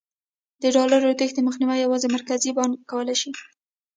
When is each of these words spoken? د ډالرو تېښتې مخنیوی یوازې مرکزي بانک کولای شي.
د 0.61 0.63
ډالرو 0.75 1.17
تېښتې 1.19 1.41
مخنیوی 1.47 1.77
یوازې 1.85 2.07
مرکزي 2.15 2.51
بانک 2.57 2.77
کولای 2.91 3.17
شي. 3.21 3.31